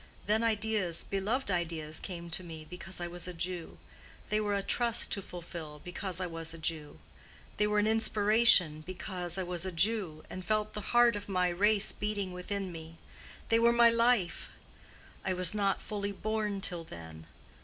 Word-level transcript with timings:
Then 0.25 0.41
ideas, 0.43 1.03
beloved 1.07 1.51
ideas, 1.51 1.99
came 1.99 2.31
to 2.31 2.43
me, 2.43 2.65
because 2.67 2.99
I 2.99 3.05
was 3.07 3.27
a 3.27 3.35
Jew. 3.35 3.77
They 4.29 4.39
were 4.41 4.55
a 4.55 4.63
trust 4.63 5.11
to 5.11 5.21
fulfill, 5.21 5.79
because 5.83 6.19
I 6.19 6.25
was 6.25 6.55
a 6.55 6.57
Jew. 6.57 6.97
They 7.57 7.67
were 7.67 7.77
an 7.77 7.85
inspiration, 7.85 8.81
because 8.83 9.37
I 9.37 9.43
was 9.43 9.63
a 9.63 9.71
Jew, 9.71 10.23
and 10.27 10.43
felt 10.43 10.73
the 10.73 10.81
heart 10.97 11.15
of 11.15 11.29
my 11.29 11.49
race 11.49 11.91
beating 11.91 12.33
within 12.33 12.71
me. 12.71 12.97
They 13.49 13.59
were 13.59 13.71
my 13.71 13.91
life; 13.91 14.49
I 15.23 15.33
was 15.33 15.53
not 15.53 15.83
fully 15.83 16.11
born 16.11 16.61
till 16.61 16.83
then. 16.83 17.27